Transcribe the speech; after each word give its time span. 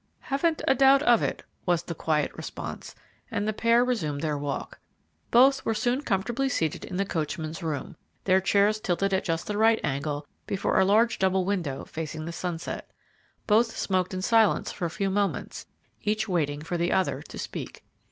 "Haven't 0.21 0.63
a 0.67 0.73
doubt 0.73 1.03
of 1.03 1.21
it," 1.21 1.43
was 1.67 1.83
the 1.83 1.93
quiet 1.93 2.33
response, 2.33 2.95
and 3.29 3.47
the 3.47 3.53
pair 3.53 3.85
resumed 3.85 4.21
their 4.21 4.35
walk. 4.35 4.79
Both 5.29 5.63
were 5.63 5.75
soon 5.75 6.01
comfortably 6.01 6.49
seated 6.49 6.83
in 6.85 6.97
the 6.97 7.05
coachman's 7.05 7.61
room, 7.61 7.95
their 8.23 8.41
chairs 8.41 8.79
tilted 8.79 9.13
at 9.13 9.23
just 9.23 9.45
the 9.45 9.59
right 9.59 9.79
angle 9.83 10.25
before 10.47 10.79
a 10.79 10.85
large 10.85 11.19
double 11.19 11.45
window, 11.45 11.85
facing 11.85 12.25
the 12.25 12.31
sunset. 12.33 12.89
Both 13.45 13.77
smoked 13.77 14.15
in 14.15 14.23
silence 14.23 14.71
for 14.71 14.85
a 14.85 14.89
few 14.89 15.11
moments, 15.11 15.67
each 16.01 16.27
waiting 16.27 16.61
for 16.63 16.77
the 16.79 16.91
other 16.91 17.21
to 17.21 17.37
speak. 17.37 17.83